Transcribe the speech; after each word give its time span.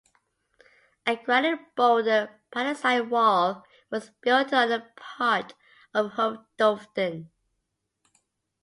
A 1.05 1.15
granite 1.15 1.75
boulder 1.75 2.31
palisade 2.51 3.11
wall 3.11 3.63
was 3.91 4.09
built 4.21 4.51
on 4.51 4.71
a 4.71 4.87
part 4.95 5.53
of 5.93 6.13
Hovedvolden. 6.13 7.29